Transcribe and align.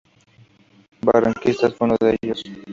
Barranquitas 1.05 1.75
fue 1.75 1.85
uno 1.85 1.95
de 2.01 2.17
ellos. 2.23 2.43